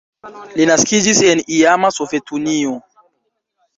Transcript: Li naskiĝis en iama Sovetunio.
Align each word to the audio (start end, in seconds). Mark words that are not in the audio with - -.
Li 0.61 0.65
naskiĝis 0.69 1.21
en 1.33 1.43
iama 1.59 1.93
Sovetunio. 2.01 2.77